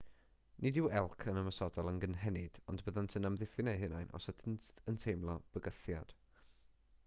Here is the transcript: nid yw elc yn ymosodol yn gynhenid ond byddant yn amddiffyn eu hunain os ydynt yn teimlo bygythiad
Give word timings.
nid 0.67 0.77
yw 0.81 0.87
elc 0.99 1.25
yn 1.31 1.39
ymosodol 1.41 1.89
yn 1.91 1.99
gynhenid 2.05 2.57
ond 2.73 2.83
byddant 2.87 3.17
yn 3.21 3.29
amddiffyn 3.31 3.69
eu 3.75 3.79
hunain 3.83 4.09
os 4.21 4.27
ydynt 4.33 4.73
yn 4.93 5.01
teimlo 5.07 5.37
bygythiad 5.59 6.19